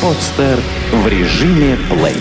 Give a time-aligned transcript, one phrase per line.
[0.00, 0.58] Подстер
[0.92, 2.16] в режиме плей.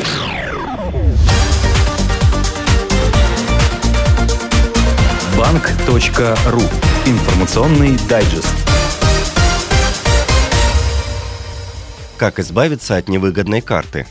[5.38, 6.62] Банк.ру.
[7.06, 8.56] Информационный дайджест.
[12.18, 14.06] Как избавиться от невыгодной карты?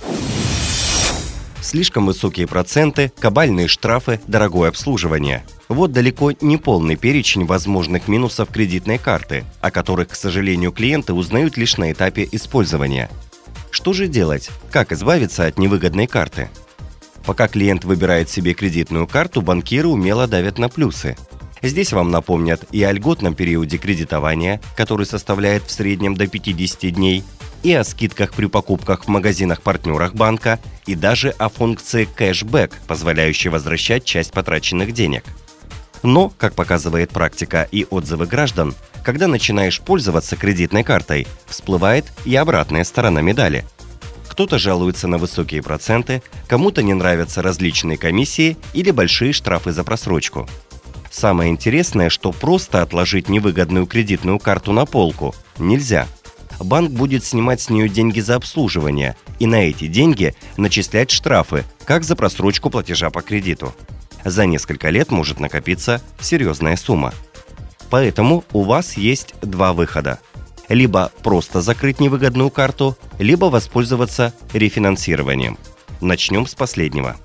[1.70, 5.44] Слишком высокие проценты, кабальные штрафы, дорогое обслуживание.
[5.68, 11.56] Вот далеко не полный перечень возможных минусов кредитной карты, о которых, к сожалению, клиенты узнают
[11.56, 13.08] лишь на этапе использования.
[13.70, 14.50] Что же делать?
[14.72, 16.48] Как избавиться от невыгодной карты?
[17.24, 21.16] Пока клиент выбирает себе кредитную карту, банкиры умело давят на плюсы.
[21.62, 27.22] Здесь вам напомнят и о льготном периоде кредитования, который составляет в среднем до 50 дней,
[27.62, 34.04] и о скидках при покупках в магазинах-партнерах банка, и даже о функции кэшбэк, позволяющей возвращать
[34.04, 35.24] часть потраченных денег.
[36.02, 38.74] Но, как показывает практика и отзывы граждан,
[39.04, 43.64] когда начинаешь пользоваться кредитной картой, всплывает и обратная сторона медали.
[44.28, 50.48] Кто-то жалуется на высокие проценты, кому-то не нравятся различные комиссии или большие штрафы за просрочку.
[51.10, 56.06] Самое интересное, что просто отложить невыгодную кредитную карту на полку нельзя–
[56.60, 62.04] банк будет снимать с нее деньги за обслуживание и на эти деньги начислять штрафы, как
[62.04, 63.74] за просрочку платежа по кредиту.
[64.24, 67.12] За несколько лет может накопиться серьезная сумма.
[67.88, 70.20] Поэтому у вас есть два выхода.
[70.68, 75.58] Либо просто закрыть невыгодную карту, либо воспользоваться рефинансированием.
[76.00, 77.16] Начнем с последнего.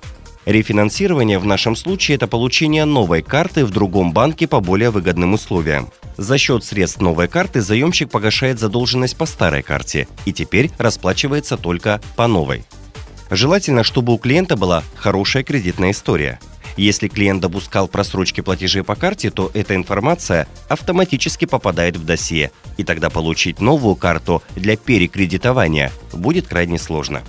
[0.46, 5.88] Рефинансирование в нашем случае– это получение новой карты в другом банке по более выгодным условиям.
[6.16, 12.00] За счет средств новой карты заемщик погашает задолженность по старой карте и теперь расплачивается только
[12.16, 12.64] по новой.
[13.30, 16.40] Желательно, чтобы у клиента была хорошая кредитная история.
[16.76, 22.84] Если клиент допускал просрочки платежей по карте, то эта информация автоматически попадает в досье, и
[22.84, 27.22] тогда получить новую карту для перекредитования будет крайне сложно.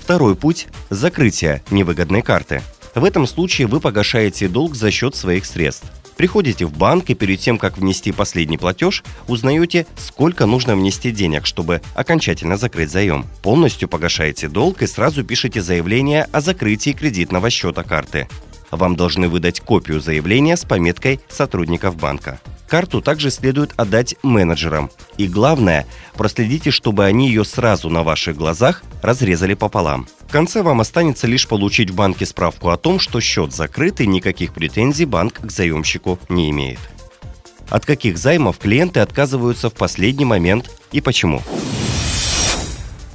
[0.00, 2.62] Второй путь– закрытие невыгодной карты.
[2.94, 5.86] В этом случае вы погашаете долг за счет своих средств.
[6.16, 11.46] Приходите в банк и перед тем, как внести последний платеж, узнаете, сколько нужно внести денег,
[11.46, 13.26] чтобы окончательно закрыть заем.
[13.42, 18.28] Полностью погашаете долг и сразу пишете заявление о закрытии кредитного счета карты.
[18.70, 22.40] Вам должны выдать копию заявления с пометкой сотрудников банка.
[22.68, 24.90] Карту также следует отдать менеджерам.
[25.18, 30.08] И главное, проследите, чтобы они ее сразу на ваших глазах разрезали пополам.
[30.26, 34.06] В конце вам останется лишь получить в банке справку о том, что счет закрыт и
[34.06, 36.80] никаких претензий банк к заемщику не имеет.
[37.68, 41.42] От каких займов клиенты отказываются в последний момент и почему?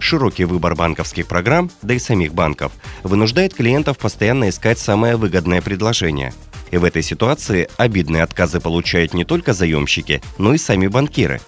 [0.01, 2.71] Широкий выбор банковских программ, да и самих банков,
[3.03, 6.33] вынуждает клиентов постоянно искать самое выгодное предложение.
[6.71, 11.39] И в этой ситуации обидные отказы получают не только заемщики, но и сами банкиры.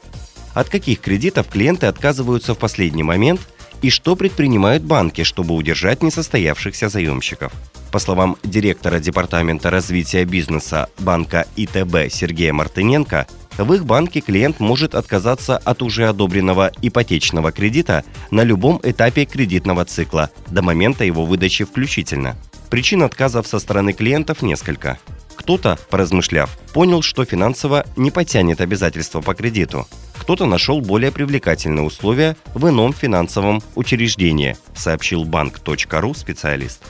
[0.53, 3.41] От каких кредитов клиенты отказываются в последний момент
[3.81, 7.51] и что предпринимают банки, чтобы удержать несостоявшихся заемщиков.
[7.91, 13.27] По словам директора Департамента развития бизнеса банка ИТБ Сергея Мартыненко,
[13.57, 19.85] в их банке клиент может отказаться от уже одобренного ипотечного кредита на любом этапе кредитного
[19.85, 22.35] цикла, до момента его выдачи включительно.
[22.69, 24.97] Причин отказов со стороны клиентов несколько.
[25.35, 29.87] Кто-то, поразмышляв, понял, что финансово не потянет обязательства по кредиту.
[30.17, 36.81] Кто-то нашел более привлекательные условия в ином финансовом учреждении, сообщил банк.ру специалист.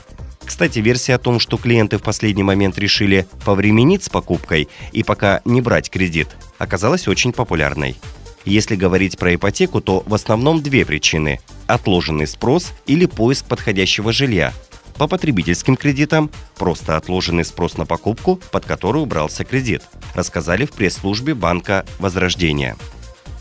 [0.44, 5.40] Кстати, версия о том, что клиенты в последний момент решили повременить с покупкой и пока
[5.44, 6.28] не брать кредит,
[6.58, 7.96] оказалась очень популярной.
[8.44, 14.52] Если говорить про ипотеку, то в основном две причины– отложенный спрос или поиск подходящего жилья,
[14.98, 19.82] по потребительским кредитам просто отложенный спрос на покупку, под которую брался кредит,
[20.14, 22.76] рассказали в пресс-службе банка «Возрождение».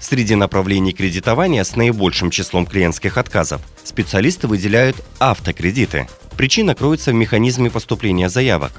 [0.02, 6.09] Среди направлений кредитования с наибольшим числом клиентских отказов специалисты выделяют автокредиты.
[6.38, 8.72] Причина кроется в механизме поступления заявок.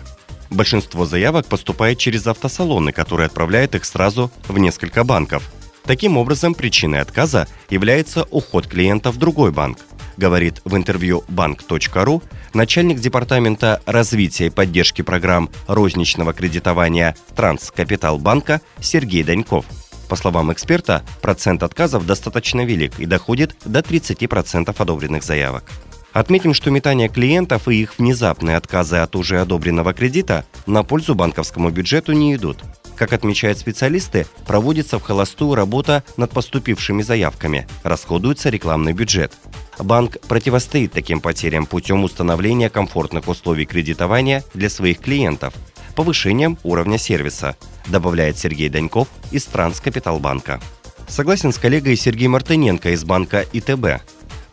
[0.50, 5.50] Большинство заявок поступает через автосалоны, которые отправляют их сразу в несколько банков.
[5.84, 9.78] Таким образом, причиной отказа является уход клиента в другой банк–
[10.16, 12.22] говорит в интервью банк.ру
[12.52, 19.64] начальник департамента развития и поддержки программ розничного кредитования Транскапитал банка Сергей Даньков.
[20.08, 25.64] По словам эксперта, процент отказов достаточно велик и доходит до 30% одобренных заявок.
[26.14, 31.70] Отметим, что метание клиентов и их внезапные отказы от уже одобренного кредита на пользу банковскому
[31.70, 32.58] бюджету не идут.
[32.94, 39.32] Как отмечают специалисты, проводится в холостую работа над поступившими заявками, расходуется рекламный бюджет.
[39.76, 45.52] Банк противостоит таким потерям путем установления комфортных условий кредитования для своих клиентов.
[45.96, 47.56] повышением уровня сервиса,
[47.88, 50.60] добавляет Сергей Даньков из Транскапиталбанка.
[51.08, 54.02] Согласен с коллегой Сергей Мартыненко из банка ИТБ.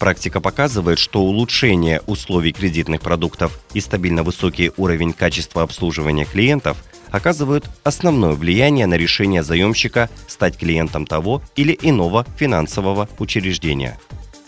[0.01, 7.69] Практика показывает, что улучшение условий кредитных продуктов и стабильно высокий уровень качества обслуживания клиентов оказывают
[7.83, 13.99] основное влияние на решение заемщика стать клиентом того или иного финансового учреждения.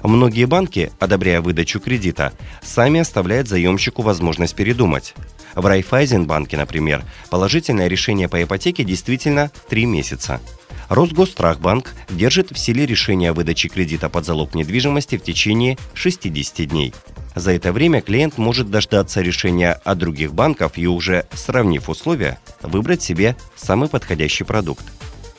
[0.01, 2.33] Многие банки, одобряя выдачу кредита,
[2.63, 5.13] сами оставляют заемщику возможность передумать.
[5.53, 10.41] В Райфайзенбанке, например, положительное решение по ипотеке действительно 3 месяца–
[10.89, 16.93] Росгосстрахбанк держит в силе решение о выдаче кредита под залог недвижимости в течение 60 дней.
[17.35, 23.01] За это время клиент может дождаться решения от других банков и уже, сравнив условия, выбрать
[23.01, 24.85] себе самый подходящий продукт.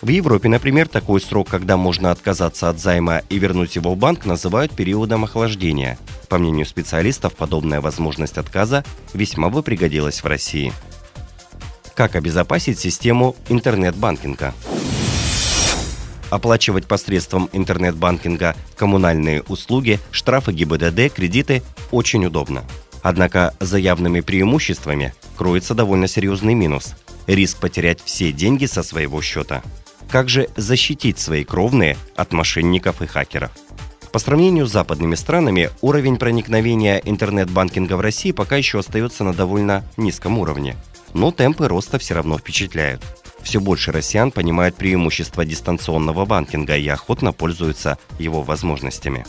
[0.02, 4.26] В Европе, например, такой срок, когда можно отказаться от займа и вернуть его в банк,
[4.26, 5.98] называют периодом охлаждения.
[6.28, 10.72] По мнению специалистов, подобная возможность отказа весьма бы пригодилась в России.
[11.94, 14.52] Как обезопасить систему интернет-банкинга?
[16.30, 22.64] Оплачивать посредством интернет-банкинга коммунальные услуги, штрафы ГИБДД, кредиты очень удобно.
[23.02, 26.94] Однако за явными преимуществами кроется довольно серьезный минус–
[27.26, 29.62] риск потерять все деньги со своего счета.
[30.10, 33.50] Как же защитить свои кровные от мошенников и хакеров?
[34.12, 39.84] По сравнению с западными странами, уровень проникновения интернет-банкинга в России пока еще остается на довольно
[39.96, 40.76] низком уровне.
[41.14, 43.02] Но темпы роста все равно впечатляют.
[43.44, 49.24] Все больше россиян понимают преимущества дистанционного банкинга и охотно пользуются его возможностями.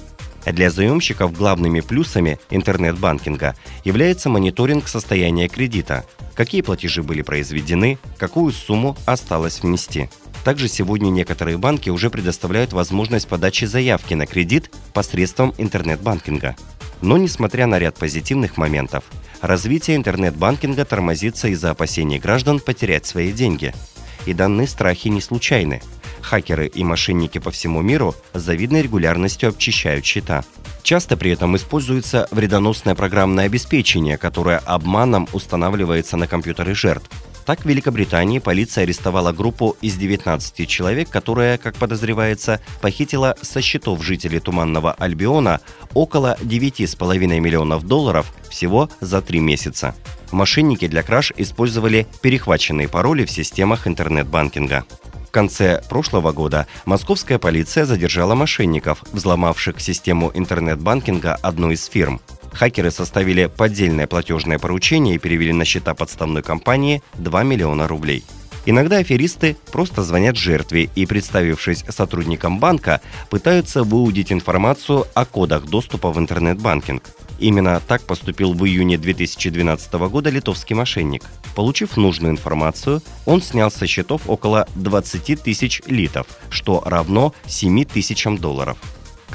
[0.46, 8.96] Для заемщиков главными плюсами интернет-банкинга является мониторинг состояния кредита, какие платежи были произведены, какую сумму
[9.06, 10.10] осталось внести.
[10.44, 16.56] Также сегодня некоторые банки уже предоставляют возможность подачи заявки на кредит посредством интернет-банкинга.
[17.02, 19.04] Но несмотря на ряд позитивных моментов,
[19.42, 23.74] развитие интернет-банкинга тормозится из-за опасений граждан потерять свои деньги–
[24.25, 25.81] и данные страхи не случайны.
[26.22, 30.44] Хакеры и мошенники по всему миру с завидной регулярностью обчищают счета.
[30.81, 37.10] Часто при этом используется вредоносное программное обеспечение, которое обманом устанавливается на компьютеры жертв.
[37.45, 44.03] Так, в Великобритании полиция арестовала группу из 19 человек, которая, как подозревается, похитила со счетов
[44.03, 45.62] жителей Туманного Альбиона
[45.94, 49.94] около 9,5 миллионов долларов всего за три месяца.
[50.31, 54.83] Мошенники для краж использовали перехваченные пароли в системах интернет-банкинга.
[55.27, 62.21] В конце прошлого года московская полиция задержала мошенников, взломавших систему интернет-банкинга одной из фирм.
[62.56, 68.24] Хакеры составили поддельное платежное поручение и перевели на счета подставной компании 2 миллиона рублей.
[68.66, 76.12] Иногда аферисты просто звонят жертве и, представившись сотрудником банка, пытаются выудить информацию о кодах доступа
[76.12, 77.04] в интернет-банкинг.
[77.38, 81.24] Именно так поступил в июне 2012 года литовский мошенник.
[81.56, 88.38] Получив нужную информацию, он снял со счетов около 20 тысяч литов, что равно 7 тысячам
[88.38, 88.78] долларов.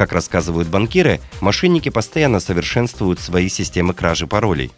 [0.00, 4.72] Как рассказывают банкиры, мошенники постоянно совершенствуют свои системы кражи паролей.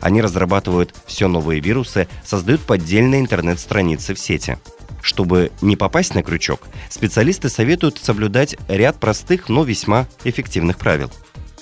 [0.00, 4.56] Они разрабатывают все новые вирусы, создают поддельные интернет-страницы в сети.
[5.02, 6.60] Чтобы не попасть на крючок,
[6.90, 11.10] специалисты советуют соблюдать ряд простых, но весьма эффективных правил.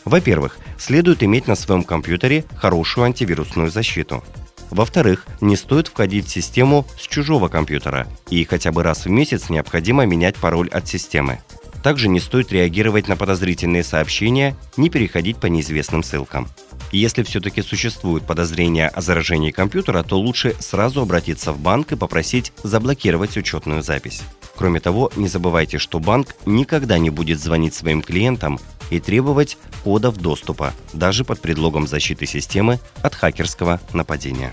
[0.04, 4.22] Во-первых, следует иметь на своем компьютере хорошую антивирусную защиту.
[4.68, 9.48] Во-вторых, не стоит входить в систему с чужого компьютера, и хотя бы раз в месяц
[9.48, 11.40] необходимо менять пароль от системы.
[11.86, 16.48] Также не стоит реагировать на подозрительные сообщения, не переходить по неизвестным ссылкам.
[16.90, 22.52] Если все-таки существует подозрение о заражении компьютера, то лучше сразу обратиться в банк и попросить
[22.64, 24.22] заблокировать учетную запись.
[24.56, 28.58] Кроме того, не забывайте, что банк никогда не будет звонить своим клиентам
[28.90, 34.52] и требовать кодов доступа, даже под предлогом защиты системы от хакерского нападения.